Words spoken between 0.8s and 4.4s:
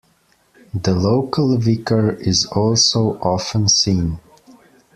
local vicar is also often seen.